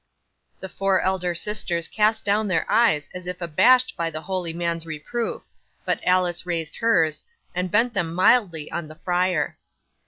'The 0.61 0.69
four 0.69 0.99
elder 0.99 1.35
sisters 1.35 1.87
cast 1.87 2.25
down 2.25 2.47
their 2.47 2.65
eyes 2.67 3.07
as 3.13 3.27
if 3.27 3.39
abashed 3.39 3.95
by 3.95 4.09
the 4.09 4.21
holy 4.23 4.51
man's 4.51 4.87
reproof, 4.87 5.43
but 5.85 5.99
Alice 6.03 6.43
raised 6.43 6.77
hers, 6.77 7.23
and 7.53 7.69
bent 7.69 7.93
them 7.93 8.11
mildly 8.15 8.71
on 8.71 8.87
the 8.87 8.95
friar. 9.05 9.59